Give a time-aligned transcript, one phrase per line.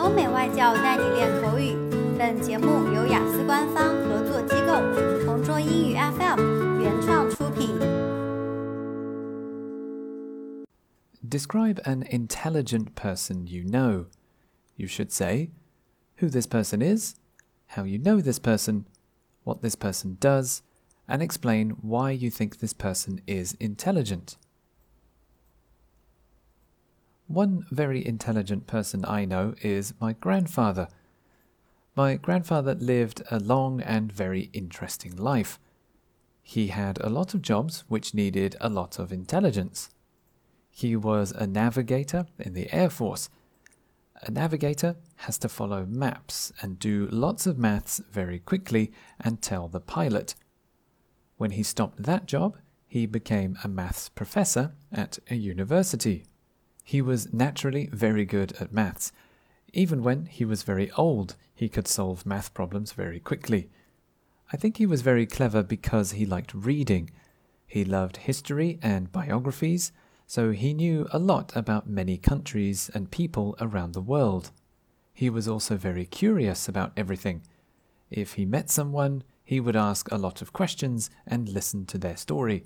[0.00, 1.74] 欧美外教带你练口语。
[2.18, 7.78] 本节目由雅思官方合作机构同桌英语 FM 原创出品。
[11.22, 14.06] Describe an intelligent person you know.
[14.76, 15.50] You should say
[16.20, 17.16] who this person is,
[17.74, 18.84] how you know this person,
[19.44, 20.60] what this person does,
[21.06, 24.36] and explain why you think this person is intelligent.
[27.31, 30.89] One very intelligent person I know is my grandfather.
[31.95, 35.57] My grandfather lived a long and very interesting life.
[36.43, 39.91] He had a lot of jobs which needed a lot of intelligence.
[40.69, 43.29] He was a navigator in the Air Force.
[44.23, 48.91] A navigator has to follow maps and do lots of maths very quickly
[49.21, 50.35] and tell the pilot.
[51.37, 56.25] When he stopped that job, he became a maths professor at a university.
[56.91, 59.13] He was naturally very good at maths.
[59.71, 63.69] Even when he was very old, he could solve math problems very quickly.
[64.51, 67.09] I think he was very clever because he liked reading.
[67.65, 69.93] He loved history and biographies,
[70.27, 74.51] so he knew a lot about many countries and people around the world.
[75.13, 77.41] He was also very curious about everything.
[78.09, 82.17] If he met someone, he would ask a lot of questions and listen to their
[82.17, 82.63] story.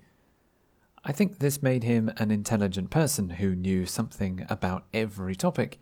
[1.07, 5.77] I think this made him an intelligent person who knew something about every topic.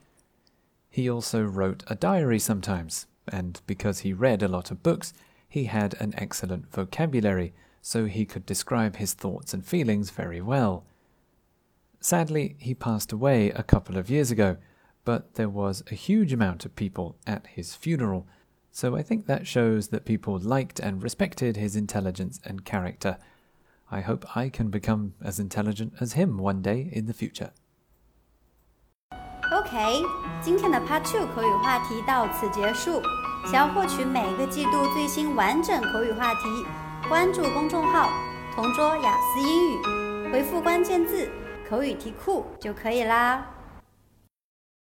[0.89, 5.13] He also wrote a diary sometimes, and because he read a lot of books,
[5.47, 10.85] he had an excellent vocabulary, so he could describe his thoughts and feelings very well.
[12.01, 14.57] Sadly, he passed away a couple of years ago,
[15.05, 18.27] but there was a huge amount of people at his funeral,
[18.71, 23.17] so I think that shows that people liked and respected his intelligence and character.
[23.93, 27.51] I hope I can become as intelligent as him one day in the future.
[29.51, 30.01] OK，
[30.41, 33.03] 今天的 Part Two 口语话题到此结束。
[33.45, 36.65] 想要获取每个季度最新完整口语话题，
[37.07, 38.09] 关注公众号
[38.55, 41.29] “同桌雅思英语”，回复关键字
[41.69, 43.45] “口语题库”就可以啦。